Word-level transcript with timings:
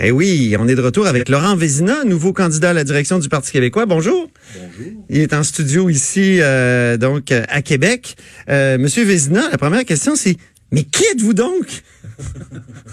Eh 0.00 0.10
oui, 0.12 0.54
on 0.58 0.68
est 0.68 0.74
de 0.76 0.80
retour 0.80 1.06
avec 1.06 1.28
Laurent 1.28 1.56
Vézina, 1.56 2.04
nouveau 2.04 2.32
candidat 2.32 2.70
à 2.70 2.72
la 2.72 2.84
direction 2.84 3.18
du 3.18 3.28
Parti 3.28 3.50
québécois. 3.52 3.84
Bonjour. 3.86 4.30
Bonjour. 4.54 4.92
Il 5.08 5.18
est 5.18 5.32
en 5.32 5.42
studio 5.42 5.88
ici, 5.90 6.38
euh, 6.40 6.96
donc 6.96 7.32
à 7.32 7.62
Québec. 7.62 8.16
Euh, 8.48 8.78
Monsieur 8.78 9.04
Vézina, 9.04 9.48
la 9.50 9.58
première 9.58 9.84
question, 9.84 10.14
c'est 10.14 10.36
mais 10.70 10.84
qui 10.84 11.02
êtes-vous 11.12 11.34
donc? 11.34 11.82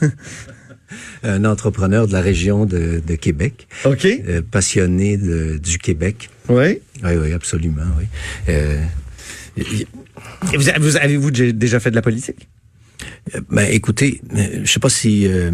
Un 1.23 1.45
entrepreneur 1.45 2.07
de 2.07 2.13
la 2.13 2.21
région 2.21 2.65
de, 2.65 3.01
de 3.05 3.15
Québec, 3.15 3.67
Ok. 3.83 4.05
euh, 4.05 4.41
passionné 4.49 5.17
de- 5.17 5.57
du 5.57 5.77
Québec. 5.77 6.29
Oui. 6.47 6.79
Oui, 7.03 7.11
oui, 7.21 7.33
absolument. 7.33 7.81
Oui. 7.99 8.05
Euh, 8.49 8.81
vous, 10.79 10.97
avez-vous 10.97 11.31
dé- 11.31 11.53
déjà 11.53 11.79
fait 11.79 11.89
de 11.91 11.95
la 11.95 12.01
politique? 12.01 12.47
Euh, 12.47 12.54
Ben, 13.49 13.67
écoutez, 13.71 14.21
euh, 14.35 14.61
je 14.63 14.71
sais 14.71 14.79
pas 14.79 14.89
si 14.89 15.27
euh, 15.27 15.51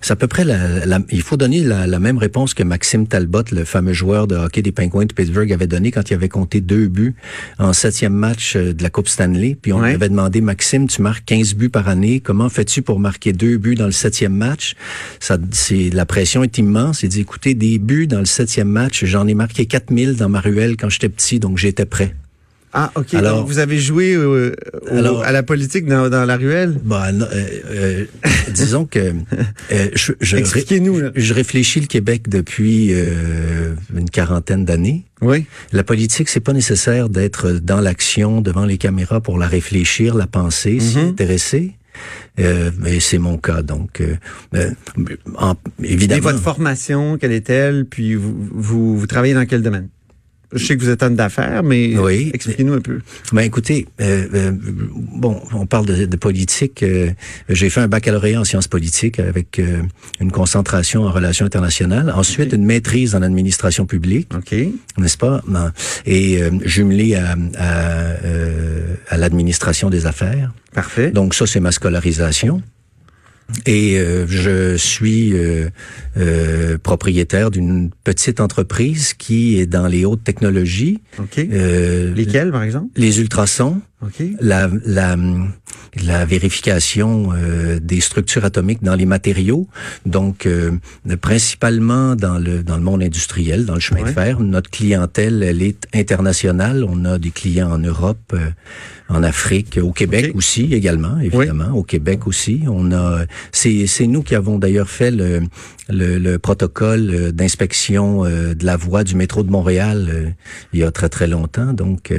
c'est 0.00 0.12
à 0.12 0.16
peu 0.16 0.26
près 0.26 0.44
la, 0.44 0.84
la- 0.86 1.00
il 1.10 1.22
faut 1.22 1.36
donner 1.36 1.62
la, 1.62 1.86
la 1.86 1.98
même 2.00 2.18
réponse 2.18 2.54
que 2.54 2.62
Maxime 2.62 3.06
Talbot, 3.06 3.42
le 3.52 3.64
fameux 3.64 3.92
joueur 3.92 4.26
de 4.26 4.36
hockey 4.36 4.62
des 4.62 4.72
Penguins 4.72 5.04
de 5.04 5.12
Pittsburgh, 5.12 5.52
avait 5.52 5.66
donné 5.66 5.90
quand 5.92 6.10
il 6.10 6.14
avait 6.14 6.28
compté 6.28 6.60
deux 6.60 6.88
buts 6.88 7.14
en 7.58 7.72
septième 7.72 8.14
match 8.14 8.56
euh, 8.56 8.72
de 8.72 8.82
la 8.82 8.90
Coupe 8.90 9.08
Stanley. 9.08 9.56
Puis 9.60 9.72
on 9.72 9.80
Ouais. 9.80 9.88
lui 9.88 9.94
avait 9.94 10.08
demandé, 10.08 10.40
Maxime, 10.40 10.88
tu 10.88 11.02
marques 11.02 11.24
15 11.26 11.54
buts 11.54 11.68
par 11.68 11.88
année. 11.88 12.20
Comment 12.20 12.48
fais-tu 12.48 12.82
pour 12.82 12.98
marquer 13.00 13.32
deux 13.32 13.56
buts 13.58 13.74
dans 13.76 13.86
le 13.86 13.92
septième 13.92 14.34
match? 14.34 14.74
Ça, 15.20 15.38
c'est 15.52 15.90
la 15.90 16.06
pression 16.06 16.42
est 16.42 16.58
immense. 16.58 17.02
Il 17.02 17.08
dit, 17.10 17.20
écoutez, 17.20 17.54
des 17.54 17.78
buts 17.78 18.06
dans 18.06 18.18
le 18.20 18.24
septième 18.26 18.68
match, 18.68 19.04
j'en 19.04 19.26
ai 19.26 19.34
marqué 19.34 19.66
4000 19.66 20.16
dans 20.16 20.28
ma 20.28 20.40
ruelle 20.40 20.76
quand 20.76 20.88
j'étais 20.88 21.08
petit, 21.08 21.38
donc 21.38 21.58
j'étais 21.58 21.84
prêt. 21.86 22.14
Ah, 22.72 22.92
ok. 22.94 23.14
Alors- 23.14 23.38
Donc, 23.40 23.48
vous 23.48 23.58
avez 23.58 23.78
joué 23.78 24.14
euh, 24.14 24.54
au- 24.90 24.96
Alors- 24.96 25.22
à 25.24 25.32
la 25.32 25.42
politique 25.42 25.86
dans, 25.86 26.08
dans 26.08 26.24
la 26.24 26.36
ruelle? 26.36 26.78
Bah, 26.84 27.10
non, 27.10 27.26
euh, 27.32 27.46
euh, 27.72 28.04
disons 28.54 28.84
que 28.84 28.98
euh, 29.72 29.88
je, 29.94 30.12
je, 30.20 30.36
Expliquez-nous, 30.36 31.00
là. 31.00 31.10
je 31.16 31.34
réfléchis 31.34 31.80
le 31.80 31.86
Québec 31.86 32.28
depuis 32.28 32.90
euh, 32.92 33.74
une 33.96 34.08
quarantaine 34.08 34.64
d'années. 34.64 35.04
Oui. 35.20 35.46
La 35.72 35.82
politique, 35.82 36.28
c'est 36.28 36.40
pas 36.40 36.52
nécessaire 36.52 37.08
d'être 37.08 37.50
dans 37.52 37.80
l'action 37.80 38.40
devant 38.40 38.64
les 38.64 38.78
caméras 38.78 39.20
pour 39.20 39.36
la 39.36 39.48
réfléchir, 39.48 40.14
la 40.14 40.26
penser, 40.28 40.78
s'y 40.78 40.98
Mhm. 40.98 41.08
intéresser. 41.08 41.72
Euh, 42.38 42.70
mais 42.78 43.00
c'est 43.00 43.18
mon 43.18 43.36
cas, 43.36 43.62
donc 43.62 44.00
euh, 44.00 44.70
en- 45.36 45.54
Et 45.82 45.92
évidemment. 45.92 46.22
votre 46.22 46.38
formation, 46.38 47.18
quelle 47.18 47.32
est-elle? 47.32 47.84
Puis 47.84 48.14
vous, 48.14 48.34
vous, 48.52 48.96
vous 48.96 49.06
travaillez 49.08 49.34
dans 49.34 49.44
quel 49.44 49.60
domaine? 49.60 49.88
Je 50.52 50.64
sais 50.64 50.76
que 50.76 50.82
vous 50.82 50.88
êtes 50.90 51.02
homme 51.02 51.14
d'affaires, 51.14 51.62
mais 51.62 51.96
Oui. 51.96 52.30
expliquez-nous 52.34 52.72
un 52.72 52.80
peu. 52.80 53.00
Ben 53.32 53.42
écoutez, 53.42 53.86
euh, 54.00 54.26
euh, 54.34 54.52
bon, 54.52 55.40
on 55.54 55.66
parle 55.66 55.86
de, 55.86 56.06
de 56.06 56.16
politique. 56.16 56.82
euh, 56.82 57.10
J'ai 57.48 57.70
fait 57.70 57.80
un 57.80 57.88
baccalauréat 57.88 58.40
en 58.40 58.44
sciences 58.44 58.66
politiques 58.66 59.20
avec 59.20 59.58
euh, 59.60 59.82
une 60.20 60.32
concentration 60.32 61.04
en 61.04 61.12
relations 61.12 61.46
internationales. 61.46 62.12
Ensuite, 62.14 62.52
une 62.52 62.64
maîtrise 62.64 63.14
en 63.14 63.22
administration 63.22 63.86
publique, 63.86 64.28
OK. 64.34 64.52
n'est-ce 64.98 65.16
pas? 65.18 65.40
Non. 65.46 65.70
Et 66.06 66.42
euh, 66.42 66.50
jumelé 66.64 67.14
à, 67.14 67.36
à, 67.56 67.90
euh, 68.24 68.94
à 69.08 69.16
l'administration 69.16 69.88
des 69.90 70.06
affaires. 70.06 70.52
Parfait. 70.74 71.10
Donc 71.10 71.34
ça, 71.34 71.46
c'est 71.46 71.60
ma 71.60 71.72
scolarisation. 71.72 72.62
Et 73.66 73.98
euh, 73.98 74.26
je 74.26 74.76
suis 74.76 75.32
euh, 75.32 75.68
euh, 76.16 76.78
propriétaire 76.78 77.50
d'une 77.50 77.90
petite 78.04 78.40
entreprise 78.40 79.14
qui 79.14 79.58
est 79.58 79.66
dans 79.66 79.86
les 79.86 80.04
hautes 80.04 80.24
technologies. 80.24 81.00
Euh, 81.38 82.14
Lesquels, 82.14 82.50
par 82.52 82.62
exemple? 82.62 82.88
Les 82.96 83.20
ultrasons, 83.20 83.80
OK. 84.02 84.22
la, 84.40 84.70
la, 84.86 85.16
la 86.02 86.24
vérification 86.24 87.32
euh, 87.34 87.78
des 87.80 88.00
structures 88.00 88.44
atomiques 88.44 88.82
dans 88.82 88.94
les 88.94 89.06
matériaux, 89.06 89.66
donc 90.06 90.46
euh, 90.46 90.72
principalement 91.20 92.16
dans 92.16 92.38
le 92.38 92.62
dans 92.62 92.76
le 92.76 92.82
monde 92.82 93.02
industriel, 93.02 93.66
dans 93.66 93.74
le 93.74 93.80
chemin 93.80 94.00
Ouais. 94.02 94.08
de 94.08 94.14
fer. 94.14 94.40
Notre 94.40 94.70
clientèle, 94.70 95.42
elle 95.42 95.62
est 95.62 95.86
internationale. 95.94 96.84
On 96.88 97.04
a 97.04 97.18
des 97.18 97.30
clients 97.30 97.70
en 97.70 97.78
Europe, 97.78 98.32
euh, 98.32 98.50
en 99.08 99.22
Afrique, 99.22 99.78
au 99.82 99.92
Québec 99.92 100.32
aussi 100.34 100.72
également, 100.72 101.18
évidemment, 101.18 101.72
au 101.74 101.82
Québec 101.82 102.26
aussi. 102.26 102.62
On 102.68 102.92
a, 102.92 103.24
c'est 103.52 103.86
c'est 103.86 104.06
nous 104.06 104.22
qui 104.22 104.34
avons 104.34 104.58
d'ailleurs 104.58 104.88
fait 104.88 105.10
le 105.10 105.42
le, 105.92 106.18
le 106.18 106.38
protocole 106.38 107.10
euh, 107.12 107.32
d'inspection 107.32 108.24
euh, 108.24 108.54
de 108.54 108.64
la 108.64 108.76
voie 108.76 109.02
du 109.02 109.16
métro 109.16 109.42
de 109.42 109.50
Montréal 109.50 109.98
euh, 110.08 110.30
il 110.72 110.78
y 110.78 110.84
a 110.84 110.90
très 110.92 111.08
très 111.08 111.26
longtemps. 111.26 111.72
Donc, 111.72 112.12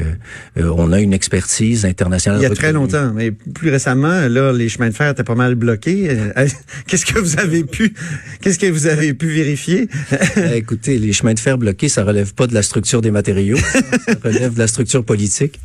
on 0.58 0.92
a 0.92 1.00
une 1.00 1.14
expertise 1.14 1.71
internationale. 1.86 2.40
Il 2.40 2.44
y 2.44 2.46
a 2.46 2.50
très 2.56 2.74
longtemps, 2.74 3.14
mais 3.14 3.32
plus 3.32 3.70
récemment, 3.70 4.28
là, 4.28 4.52
les 4.52 4.70
chemins 4.70 4.90
de 4.90 4.94
fer 4.94 5.12
étaient 5.12 5.24
pas 5.24 5.36
mal 5.36 5.56
bloqués. 5.56 6.10
Euh, 6.10 6.48
Qu'est-ce 6.88 7.06
que 7.06 7.20
vous 7.20 7.40
avez 7.40 7.64
pu, 7.64 7.94
qu'est-ce 8.42 8.60
que 8.60 8.68
vous 8.68 8.88
avez 8.88 9.14
pu 9.14 9.28
vérifier? 9.28 9.88
Euh, 10.38 10.54
écoutez, 10.54 10.98
les 10.98 11.14
chemins 11.14 11.34
de 11.34 11.40
fer 11.40 11.58
bloqués, 11.58 11.90
ça 11.90 12.04
relève 12.04 12.34
pas 12.34 12.48
de 12.48 12.54
la 12.54 12.62
structure 12.62 13.02
des 13.02 13.12
matériaux, 13.12 13.58
ça 14.08 14.14
relève 14.24 14.54
de 14.54 14.60
la 14.60 14.68
structure 14.68 15.04
politique. 15.04 15.60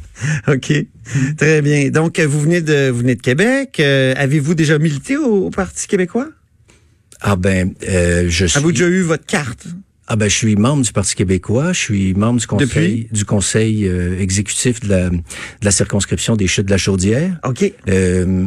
Ok, 0.49 0.72
très 1.37 1.62
bien. 1.62 1.91
Donc, 1.91 2.19
vous 2.19 2.41
venez 2.41 2.61
de, 2.62 2.91
vous 2.91 2.99
venez 2.99 3.15
de 3.15 3.22
Québec. 3.22 3.78
Euh, 3.81 4.15
Avez-vous 4.16 4.55
déjà 4.55 4.78
milité 4.78 5.16
au, 5.16 5.47
au 5.47 5.50
Parti 5.50 5.87
québécois? 5.87 6.28
Ah 7.21 7.37
ben, 7.37 7.75
euh, 7.89 8.27
je 8.28 8.47
suis. 8.47 8.59
Avez-vous 8.59 8.72
déjà 8.72 8.89
eu 8.89 9.03
votre 9.03 9.27
carte? 9.27 9.66
Ah 10.09 10.15
ben, 10.15 10.28
je 10.31 10.37
suis 10.37 10.55
membre 10.55 10.84
du 10.84 10.93
Parti 10.93 11.17
québécois, 11.17 11.72
je 11.72 11.81
suis 11.81 12.15
membre 12.15 12.39
du 12.39 12.47
conseil, 12.47 12.69
Depuis? 12.69 13.09
du 13.11 13.25
conseil 13.25 13.89
euh, 13.89 14.21
exécutif 14.21 14.78
de 14.81 14.89
la, 14.89 15.11
de 15.11 15.19
la 15.62 15.71
circonscription 15.72 16.37
des 16.37 16.47
Chutes 16.47 16.67
de 16.67 16.71
la 16.71 16.78
Chaudière. 16.78 17.41
Ok. 17.44 17.65
Euh, 17.65 17.72
euh, 17.89 18.47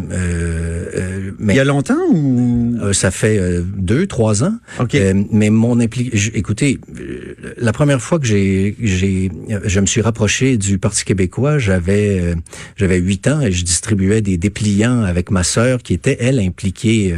euh, 0.95 1.31
mais 1.37 1.55
Il 1.55 1.57
y 1.57 1.59
a 1.59 1.65
longtemps 1.65 1.99
ou? 2.13 2.77
Euh, 2.81 2.93
ça 2.93 3.11
fait 3.11 3.41
deux, 3.75 4.07
trois 4.07 4.41
ans. 4.45 4.53
Ok. 4.79 4.95
Mais 5.31 5.49
mon 5.49 5.81
implication, 5.81 6.31
écoutez, 6.33 6.79
la 7.57 7.73
première 7.73 8.01
fois 8.01 8.19
que 8.19 8.25
j'ai, 8.25 8.77
j'ai, 8.81 9.29
je 9.65 9.79
me 9.81 9.85
suis 9.85 9.99
rapproché 9.99 10.55
du 10.57 10.77
Parti 10.79 11.03
québécois, 11.03 11.59
j'avais, 11.59 12.35
j'avais 12.77 12.99
huit 12.99 13.27
ans 13.27 13.41
et 13.41 13.51
je 13.51 13.65
distribuais 13.65 14.21
des 14.21 14.37
dépliants 14.37 15.03
avec 15.03 15.29
ma 15.29 15.43
sœur 15.43 15.83
qui 15.83 15.93
était 15.93 16.15
elle 16.21 16.39
impliquée 16.39 17.15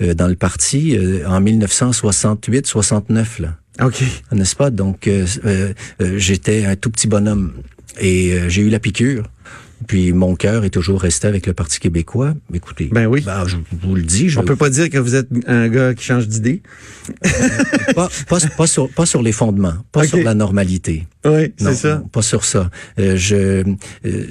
dans 0.00 0.26
le 0.26 0.34
parti 0.34 0.98
en 1.26 1.40
1968-69 1.40 3.42
là, 3.42 3.56
Ok. 3.82 4.02
n'est-ce 4.32 4.56
pas 4.56 4.70
Donc 4.70 5.06
euh, 5.06 5.26
euh, 5.44 5.72
euh, 6.00 6.18
j'étais 6.18 6.64
un 6.64 6.76
tout 6.76 6.90
petit 6.90 7.08
bonhomme 7.08 7.52
et 8.00 8.38
j'ai 8.48 8.62
eu 8.62 8.68
la 8.68 8.78
piqûre. 8.78 9.24
Puis 9.86 10.12
mon 10.12 10.34
cœur 10.36 10.64
est 10.64 10.70
toujours 10.70 11.00
resté 11.00 11.26
avec 11.28 11.46
le 11.46 11.52
Parti 11.52 11.78
québécois. 11.80 12.34
Écoutez, 12.52 12.88
Ben 12.92 13.06
oui. 13.06 13.20
bah, 13.24 13.44
je 13.46 13.56
vous 13.82 13.94
le 13.94 14.02
dis, 14.02 14.28
je 14.28 14.38
On 14.38 14.42
peut 14.44 14.56
pas 14.56 14.70
dire 14.70 14.88
que 14.90 14.98
vous 14.98 15.14
êtes 15.14 15.28
un 15.46 15.68
gars 15.68 15.94
qui 15.94 16.04
change 16.04 16.26
d'idée. 16.28 16.62
pas, 17.94 18.08
pas, 18.28 18.38
pas 18.56 18.66
sur, 18.66 18.88
pas 18.88 19.06
sur 19.06 19.22
les 19.22 19.32
fondements, 19.32 19.74
pas 19.92 20.04
sur 20.06 20.18
la 20.18 20.34
normalité. 20.34 21.06
Oui, 21.24 21.52
c'est 21.56 21.74
ça. 21.74 21.96
non, 21.96 22.08
pas 22.08 22.22
sur 22.22 22.44
ça. 22.44 22.70
Euh, 22.98 23.16
je, 23.16 23.64
euh, 24.06 24.24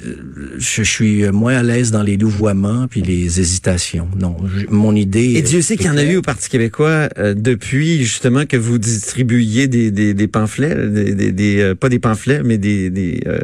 je 0.58 0.82
suis 0.82 1.24
moins 1.30 1.56
à 1.56 1.62
l'aise 1.62 1.90
dans 1.90 2.02
les 2.02 2.16
louvoiements 2.16 2.86
puis 2.88 3.02
les 3.02 3.40
hésitations. 3.40 4.08
Non, 4.18 4.36
je- 4.54 4.66
mon 4.68 4.94
idée. 4.96 5.34
Et 5.34 5.42
Dieu 5.42 5.60
sait 5.62 5.76
qu'il 5.76 5.86
y 5.86 5.90
en 5.90 5.96
a 5.96 6.02
eu 6.04 6.16
au 6.16 6.22
Parti 6.22 6.48
québécois 6.48 7.08
euh, 7.18 7.34
depuis 7.34 8.02
justement 8.04 8.46
que 8.46 8.56
vous 8.56 8.78
distribuiez 8.78 9.68
des, 9.68 9.90
des, 9.90 10.14
des 10.14 10.28
pamphlets, 10.28 10.74
des, 10.88 11.14
des, 11.14 11.32
des, 11.32 11.60
euh, 11.60 11.74
pas 11.74 11.88
des 11.88 11.98
pamphlets, 11.98 12.42
mais 12.42 12.58
des, 12.58 12.90
des 12.90 13.20
euh, 13.26 13.38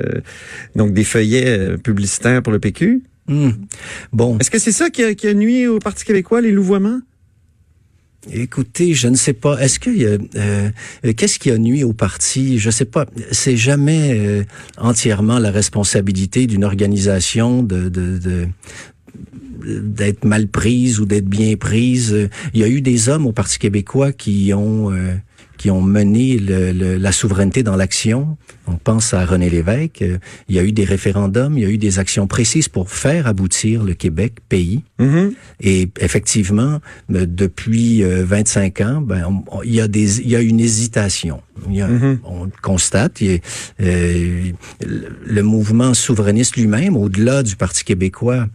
donc 0.74 0.92
des 0.94 1.04
feuillets 1.04 1.46
euh, 1.46 1.76
publicitaires 1.92 2.42
pour 2.42 2.52
le 2.52 2.58
PQ. 2.58 3.02
Hmm. 3.28 3.50
Bon, 4.12 4.38
Est-ce 4.38 4.50
que 4.50 4.58
c'est 4.58 4.72
ça 4.72 4.90
qui 4.90 5.04
a, 5.04 5.14
qui 5.14 5.28
a 5.28 5.34
nuit 5.34 5.66
au 5.66 5.78
Parti 5.78 6.04
québécois, 6.04 6.40
les 6.40 6.50
louvoiements? 6.50 7.00
écoutez, 8.30 8.94
je 8.94 9.08
ne 9.08 9.16
sais 9.16 9.32
pas. 9.32 9.58
Est-ce 9.58 9.80
que 9.80 9.90
euh, 9.90 10.18
euh, 10.36 11.12
qu'est-ce 11.16 11.38
qui 11.38 11.50
a 11.50 11.58
nuit 11.58 11.84
au 11.84 11.92
parti? 11.92 12.58
Je 12.58 12.70
sais 12.70 12.84
pas. 12.84 13.06
C'est 13.30 13.56
jamais 13.56 14.16
euh, 14.18 14.44
entièrement 14.78 15.38
la 15.38 15.50
responsabilité 15.50 16.46
d'une 16.46 16.64
organisation 16.64 17.62
de, 17.62 17.88
de, 17.88 18.18
de 18.18 18.48
d'être 19.64 20.24
mal 20.24 20.48
prise 20.48 20.98
ou 20.98 21.06
d'être 21.06 21.28
bien 21.28 21.54
prise. 21.56 22.28
Il 22.52 22.60
y 22.60 22.64
a 22.64 22.68
eu 22.68 22.80
des 22.80 23.08
hommes 23.08 23.26
au 23.26 23.32
Parti 23.32 23.58
québécois 23.58 24.12
qui 24.12 24.52
ont 24.54 24.90
euh, 24.90 25.14
qui 25.58 25.70
ont 25.70 25.80
mené 25.82 26.38
le, 26.38 26.96
la 26.96 27.12
souveraineté 27.12 27.62
dans 27.62 27.76
l'action. 27.76 28.36
On 28.66 28.76
pense 28.76 29.14
à 29.14 29.24
René 29.24 29.48
Lévesque. 29.50 30.04
Il 30.48 30.54
y 30.54 30.58
a 30.58 30.64
eu 30.64 30.72
des 30.72 30.84
référendums, 30.84 31.56
il 31.56 31.62
y 31.62 31.66
a 31.66 31.70
eu 31.70 31.78
des 31.78 31.98
actions 31.98 32.26
précises 32.26 32.68
pour 32.68 32.90
faire 32.90 33.26
aboutir 33.26 33.84
le 33.84 33.94
Québec 33.94 34.34
pays. 34.48 34.82
Mhm. 34.98 35.32
Et 35.60 35.88
effectivement, 36.00 36.80
euh, 37.14 37.26
depuis 37.28 38.02
25 38.02 38.80
ans, 38.80 39.00
ben, 39.00 39.42
il 39.64 39.74
y 39.74 39.80
a 39.80 39.88
des, 39.88 40.20
il 40.20 40.28
y 40.28 40.36
a 40.36 40.40
une 40.40 40.60
hésitation. 40.60 41.42
Il 41.68 41.76
y 41.76 41.82
a, 41.82 41.88
Mhm. 41.88 42.18
On 42.24 42.44
le 42.44 42.50
constate. 42.62 43.20
Il 43.20 43.32
y 43.32 43.34
a, 43.34 43.38
euh, 43.82 44.52
le 44.80 45.42
mouvement 45.42 45.94
souverainiste 45.94 46.56
lui-même, 46.56 46.96
au-delà 46.96 47.42
du 47.42 47.56
Parti 47.56 47.84
québécois, 47.84 48.46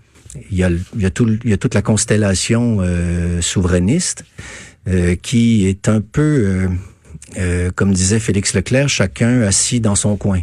il 0.51 0.57
y 0.57 0.63
a, 0.63 0.69
il 0.69 1.01
y 1.01 1.05
a, 1.05 1.09
tout, 1.09 1.25
le- 1.25 1.39
il 1.43 1.49
y 1.49 1.53
a 1.53 1.57
toute 1.57 1.73
la 1.73 1.81
constellation 1.81 2.77
euh, 2.81 3.41
souverainiste 3.41 4.23
euh, 4.87 5.15
qui 5.15 5.67
est 5.67 5.89
un 5.89 6.01
peu, 6.01 6.21
euh, 6.21 6.67
euh, 7.37 7.71
comme 7.75 7.93
disait 7.93 8.19
Félix 8.19 8.53
Leclerc, 8.53 8.89
chacun 8.89 9.41
assis 9.41 9.79
dans 9.79 9.95
son 9.95 10.15
coin. 10.15 10.41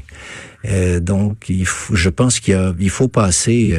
Euh, 0.67 1.01
donc, 1.01 1.49
il 1.49 1.67
faut, 1.67 1.95
je 1.95 2.09
pense 2.09 2.41
qu'il 2.41 2.91
faut 2.91 3.09
passer 3.09 3.75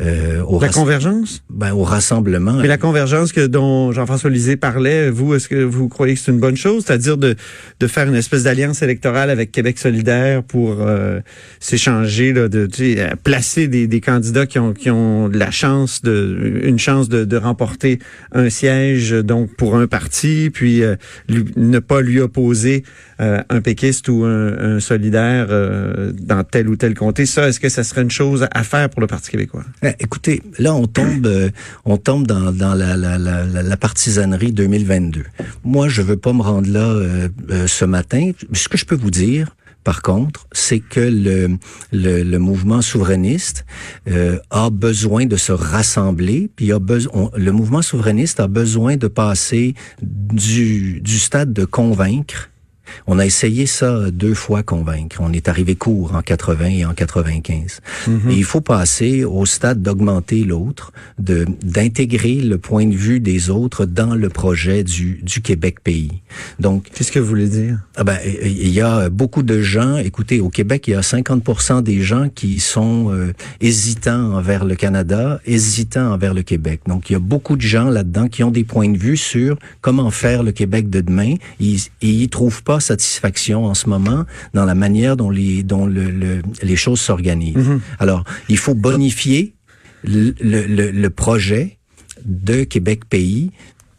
euh, 0.00 0.42
au, 0.42 0.60
La 0.60 0.68
convergence? 0.68 1.42
ben, 1.50 1.72
au 1.72 1.82
rassemblement. 1.82 2.62
Et 2.62 2.66
la 2.68 2.78
convergence 2.78 3.32
que 3.32 3.46
dont 3.46 3.90
Jean-François 3.92 4.30
Lisée 4.30 4.56
parlait, 4.56 5.10
vous, 5.10 5.34
est-ce 5.34 5.48
que 5.48 5.62
vous 5.62 5.88
croyez 5.88 6.14
que 6.14 6.20
c'est 6.20 6.30
une 6.32 6.38
bonne 6.40 6.56
chose? 6.56 6.84
C'est-à-dire 6.86 7.16
de, 7.16 7.34
de 7.80 7.86
faire 7.86 8.06
une 8.08 8.14
espèce 8.14 8.44
d'alliance 8.44 8.82
électorale 8.82 9.30
avec 9.30 9.50
Québec 9.52 9.78
solidaire 9.78 10.42
pour 10.44 10.76
euh, 10.80 11.20
s'échanger, 11.60 12.32
là, 12.32 12.48
de 12.48 12.66
tu 12.66 12.94
sais, 12.94 13.10
placer 13.24 13.68
des, 13.68 13.86
des 13.86 14.00
candidats 14.00 14.46
qui 14.46 14.58
ont, 14.58 14.72
qui 14.72 14.90
ont 14.90 15.28
de 15.28 15.38
la 15.38 15.50
chance 15.50 16.02
de 16.02 16.60
une 16.62 16.78
chance 16.78 17.08
de, 17.08 17.24
de 17.24 17.36
remporter 17.36 17.98
un 18.32 18.50
siège 18.50 19.10
donc 19.10 19.54
pour 19.56 19.76
un 19.76 19.86
parti, 19.86 20.50
puis 20.52 20.82
euh, 20.82 20.96
lui- 21.28 21.44
ne 21.56 21.78
pas 21.78 22.00
lui 22.00 22.20
opposer 22.20 22.84
euh, 23.20 23.42
un 23.48 23.60
péquiste 23.60 24.08
ou 24.08 24.24
un, 24.24 24.76
un 24.76 24.80
solidaire 24.80 25.46
euh, 25.50 26.12
dans 26.20 26.44
tel 26.44 26.68
ou 26.68 26.76
tel 26.76 26.94
comté. 26.94 27.26
Ça, 27.26 27.48
est-ce 27.48 27.60
que 27.60 27.68
ça 27.68 27.82
serait 27.84 28.02
une 28.02 28.10
chose 28.10 28.46
à 28.52 28.62
faire 28.62 28.88
pour 28.90 29.00
le 29.00 29.06
Parti 29.06 29.30
québécois? 29.30 29.64
Eh, 29.88 29.94
Écoutez, 30.00 30.42
là, 30.58 30.74
on 30.74 30.86
tombe, 30.86 31.26
euh, 31.26 31.50
on 31.84 31.96
tombe 31.96 32.26
dans, 32.26 32.52
dans 32.52 32.74
la, 32.74 32.96
la, 32.96 33.16
la, 33.18 33.44
la- 33.44 33.76
partisanerie 33.76 34.52
2022. 34.52 35.24
Moi, 35.64 35.88
je 35.88 36.02
veux 36.02 36.16
pas 36.16 36.32
me 36.32 36.42
rendre 36.42 36.68
là 36.70 36.80
euh, 36.84 37.28
euh, 37.50 37.66
ce 37.66 37.84
matin. 37.84 38.32
Ce 38.52 38.68
que 38.68 38.76
je 38.76 38.84
peux 38.84 38.96
vous 38.96 39.10
dire, 39.10 39.54
par 39.84 40.02
contre, 40.02 40.46
c'est 40.52 40.80
que 40.80 41.00
le, 41.00 41.56
le, 41.92 42.22
le 42.22 42.38
mouvement 42.38 42.82
souverainiste 42.82 43.64
euh, 44.10 44.38
a 44.50 44.68
besoin 44.70 45.24
de 45.26 45.36
se 45.36 45.52
rassembler, 45.52 46.50
puis 46.54 46.72
a 46.72 46.78
besoin, 46.78 47.30
le 47.36 47.52
mouvement 47.52 47.80
souverainiste 47.82 48.40
a 48.40 48.48
besoin 48.48 48.96
de 48.96 49.06
passer 49.08 49.74
du, 50.02 51.00
du 51.00 51.18
stade 51.18 51.52
de 51.52 51.64
convaincre 51.64 52.50
on 53.06 53.18
a 53.18 53.26
essayé 53.26 53.66
ça 53.66 54.10
deux 54.10 54.34
fois 54.34 54.62
convaincre. 54.62 55.18
On 55.20 55.32
est 55.32 55.48
arrivé 55.48 55.76
court 55.76 56.14
en 56.14 56.22
80 56.22 56.66
et 56.66 56.84
en 56.84 56.94
95. 56.94 57.80
Et 58.08 58.34
il 58.34 58.44
faut 58.44 58.60
passer 58.60 59.24
au 59.24 59.46
stade 59.46 59.82
d'augmenter 59.82 60.44
l'autre, 60.44 60.92
de 61.18 61.46
d'intégrer 61.62 62.36
le 62.36 62.58
point 62.58 62.86
de 62.86 62.94
vue 62.94 63.20
des 63.20 63.50
autres 63.50 63.84
dans 63.86 64.14
le 64.14 64.28
projet 64.28 64.84
du, 64.84 65.20
du 65.22 65.40
Québec 65.42 65.80
pays. 65.82 66.22
Donc, 66.58 66.88
Qu'est-ce 66.92 67.12
que 67.12 67.18
vous 67.18 67.26
voulez 67.28 67.48
dire? 67.48 67.78
ah 67.96 68.04
ben, 68.04 68.18
il 68.42 68.68
y 68.68 68.80
a 68.80 69.08
beaucoup 69.10 69.42
de 69.42 69.60
gens. 69.60 69.96
Écoutez, 69.98 70.40
au 70.40 70.48
Québec, 70.48 70.88
il 70.88 70.92
y 70.92 70.94
a 70.94 71.00
50% 71.00 71.82
des 71.82 72.02
gens 72.02 72.28
qui 72.28 72.60
sont 72.60 73.12
euh, 73.12 73.32
hésitants 73.60 74.32
envers 74.34 74.64
le 74.64 74.74
Canada, 74.74 75.40
hésitants 75.46 76.12
envers 76.12 76.34
le 76.34 76.42
Québec. 76.42 76.80
Donc, 76.86 77.10
il 77.10 77.14
y 77.14 77.16
a 77.16 77.20
beaucoup 77.20 77.56
de 77.56 77.62
gens 77.62 77.90
là-dedans 77.90 78.28
qui 78.28 78.42
ont 78.44 78.50
des 78.50 78.64
points 78.64 78.88
de 78.88 78.98
vue 78.98 79.16
sur 79.16 79.56
comment 79.80 80.10
faire 80.10 80.42
le 80.42 80.52
Québec 80.52 80.90
de 80.90 81.00
demain. 81.00 81.34
Ils, 81.60 81.78
et 82.02 82.10
ils 82.10 82.28
trouvent 82.28 82.62
pas 82.62 82.77
satisfaction 82.80 83.64
en 83.66 83.74
ce 83.74 83.88
moment 83.88 84.24
dans 84.54 84.64
la 84.64 84.74
manière 84.74 85.16
dont 85.16 85.30
les 85.30 85.62
dont 85.62 85.86
le, 85.86 86.10
le- 86.10 86.42
les 86.62 86.76
choses 86.76 87.00
s'organisent. 87.00 87.56
Alors, 87.98 88.24
il 88.48 88.58
faut 88.58 88.74
bonifier 88.74 89.54
le, 90.04 90.34
le, 90.40 90.66
le- 90.66 90.90
le 90.90 91.10
projet 91.10 91.78
de 92.24 92.64
Québec 92.64 93.04
pays 93.08 93.50